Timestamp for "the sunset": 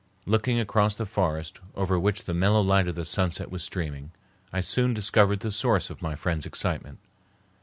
2.95-3.51